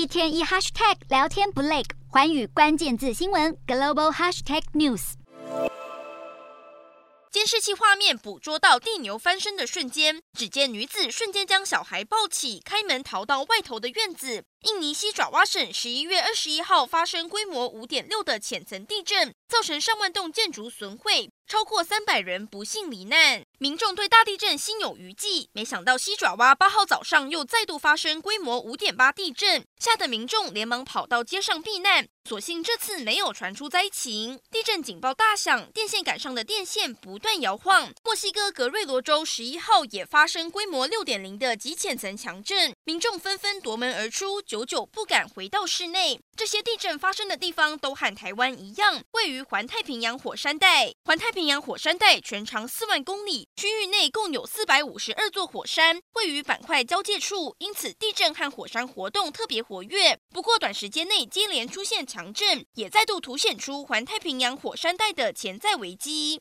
[0.00, 5.12] 一天一 hashtag 聊天不累，环宇关键字新闻 global hashtag news。
[7.30, 14.42] 监视器画面捕捉到地牛翻身的瞬间，只见女子瞬间将小孩抱起，开门逃到外头的院子。
[14.62, 23.42] 印尼西爪哇省十一月二十一号发生规模五点六的浅层地震，造成上万栋建筑损毁，超过三百人不幸罹难。
[23.62, 32.08] 民众对大地震心有余悸，没想到西爪哇八号早上又再度发生规模五点八地震，吓得民众连忙跑到街上避难。
[32.30, 34.38] 所幸这次没有传出灾情。
[34.52, 37.92] 地震警报大响，电线杆上的电线不断摇晃。
[38.04, 46.20] 墨西哥格瑞罗州十一号也发生规模六点零的极浅层强震，民众纷纷夺门而出，久久不敢回到室内。
[46.36, 50.92] 这些地震发生的地方都和台湾一样，位于环太平洋火山带。
[51.04, 60.16] 环太平洋火山带全长四万公里，区域内共有四百五十二座火山，位于板块交界处，因此地震和火山活动特别活跃。
[60.32, 66.38] 不过，短时间内接连出现强强震，也再度凸显出环太平洋火山带的潜在危机。